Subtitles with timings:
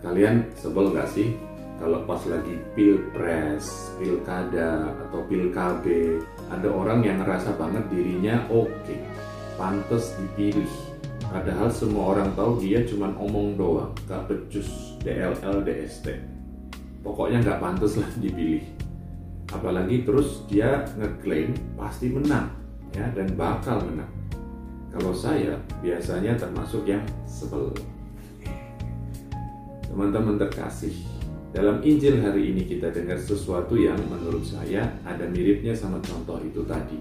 [0.00, 1.34] Kalian sebel gak sih
[1.76, 5.84] kalau pas lagi pilpres, pilkada, atau pilkab
[6.48, 9.00] ada orang yang ngerasa banget dirinya oke, okay,
[9.60, 10.68] pantas dipilih.
[11.26, 16.16] Padahal semua orang tahu dia cuma omong doang, gak becus, DLL, DST.
[17.04, 18.64] Pokoknya gak pantas lah dipilih.
[19.52, 22.48] Apalagi terus dia ngeklaim pasti menang,
[22.96, 24.08] ya dan bakal menang.
[24.94, 27.74] Kalau saya biasanya termasuk yang sebel.
[29.86, 30.92] Teman-teman terkasih,
[31.56, 36.60] dalam Injil hari ini kita dengar sesuatu yang menurut saya ada miripnya sama contoh itu
[36.68, 37.00] tadi.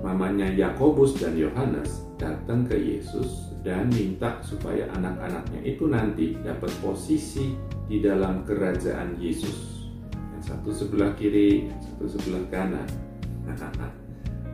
[0.00, 7.54] Mamanya Yakobus dan Yohanes datang ke Yesus dan minta supaya anak-anaknya itu nanti dapat posisi
[7.86, 9.92] di dalam kerajaan Yesus.
[10.34, 12.88] Yang satu sebelah kiri, yang satu sebelah kanan.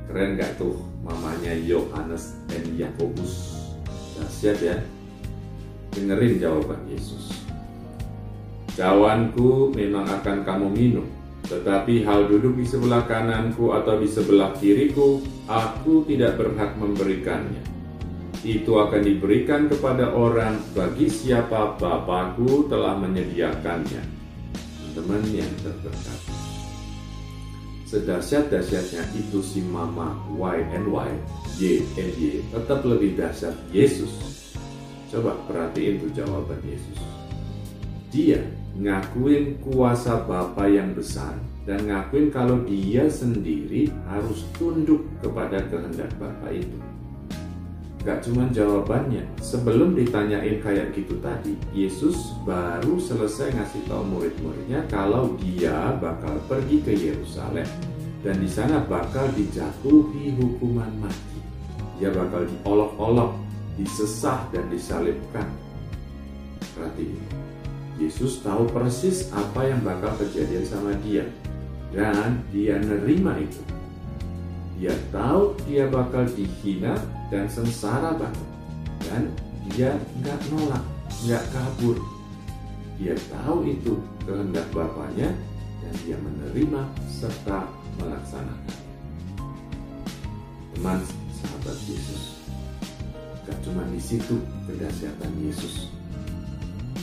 [0.08, 3.60] Keren gak tuh mamanya Yohanes dan Yakobus?
[4.16, 4.76] Dahsyat ya.
[5.92, 7.28] Dengerin jawaban Yesus.
[8.72, 11.04] Cawanku memang akan kamu minum,
[11.44, 17.60] tetapi hal duduk di sebelah kananku atau di sebelah kiriku, aku tidak berhak memberikannya.
[18.46, 24.02] Itu akan diberikan kepada orang bagi siapa Bapakku telah menyediakannya.
[24.94, 26.47] Teman-teman yang terberkati.
[27.88, 31.10] Sedahsyat-dahsyatnya itu si mama Y and Y,
[31.56, 34.12] Y and Y, tetap lebih dahsyat Yesus.
[35.08, 37.00] Coba perhatiin tuh jawaban Yesus.
[38.12, 38.44] Dia
[38.76, 46.52] ngakuin kuasa Bapa yang besar dan ngakuin kalau dia sendiri harus tunduk kepada kehendak Bapa
[46.52, 46.76] itu.
[48.06, 55.34] Gak cuma jawabannya, sebelum ditanyain kayak gitu tadi, Yesus baru selesai ngasih tahu murid-muridnya kalau
[55.42, 57.66] dia bakal pergi ke Yerusalem
[58.22, 61.38] dan di sana bakal dijatuhi hukuman mati.
[61.98, 63.34] Dia bakal diolok-olok,
[63.74, 65.50] disesah dan disalibkan.
[66.78, 67.18] Perhatiin,
[67.98, 71.26] Yesus tahu persis apa yang bakal kejadian sama dia
[71.90, 73.77] dan dia nerima itu.
[74.78, 76.94] Dia tahu dia bakal dihina
[77.34, 78.48] dan sengsara banget
[79.10, 79.22] dan
[79.74, 80.84] dia nggak nolak,
[81.26, 81.98] nggak kabur.
[82.98, 85.34] Dia tahu itu kehendak Bapaknya
[85.82, 87.66] dan dia menerima serta
[87.98, 88.76] melaksanakan.
[90.74, 91.02] Teman
[91.34, 92.38] sahabat Yesus,
[93.46, 95.90] gak cuma di situ kedahsyatan Yesus,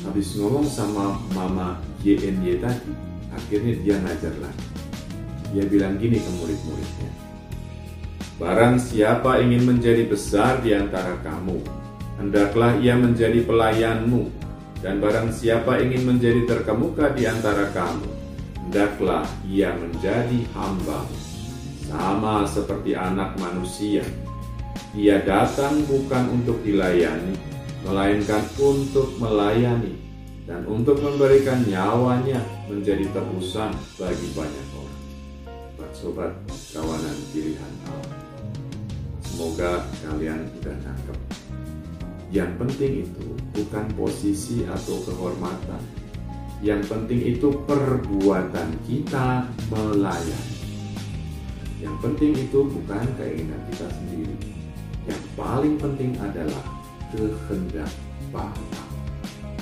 [0.07, 2.91] habis ngomong sama mama YNY tadi,
[3.35, 4.67] akhirnya dia ngajar lagi.
[5.51, 7.11] Dia bilang gini ke murid-muridnya,
[8.35, 11.55] Barang siapa ingin menjadi besar di antara kamu,
[12.19, 14.27] hendaklah ia menjadi pelayanmu,
[14.83, 18.11] dan barang siapa ingin menjadi terkemuka di antara kamu,
[18.59, 21.07] hendaklah ia menjadi hamba.
[21.87, 24.03] Sama seperti anak manusia,
[24.91, 27.39] ia datang bukan untuk dilayani,
[27.87, 29.95] melainkan untuk melayani
[30.43, 34.99] dan untuk memberikan nyawanya menjadi tebusan bagi banyak orang.
[35.95, 36.35] Sobat
[36.75, 38.24] kawanan pilihan Allah.
[39.35, 41.19] Semoga kalian sudah nangkep.
[42.31, 45.83] Yang penting itu bukan posisi atau kehormatan.
[46.63, 50.55] Yang penting itu perbuatan kita melayani.
[51.83, 54.39] Yang penting itu bukan keinginan kita sendiri.
[55.03, 56.63] Yang paling penting adalah
[57.11, 57.91] kehendak
[58.31, 58.84] Bapa.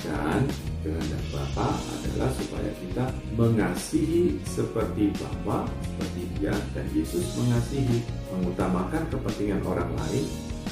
[0.04, 0.44] Dan
[0.84, 3.08] kehendak Bapa adalah supaya kita
[3.40, 10.24] mengasihi seperti Bapa, seperti Dia dan Yesus mengasihi, mengutamakan kepentingan orang lain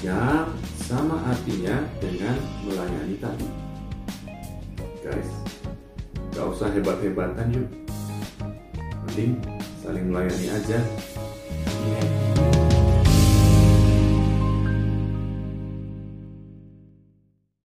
[0.05, 0.53] yang
[0.85, 2.37] sama artinya dengan
[2.69, 3.49] melayani tadi.
[5.01, 5.31] Guys,
[6.37, 7.69] gak usah hebat-hebatan yuk.
[9.09, 9.41] Mending
[9.81, 10.79] saling melayani aja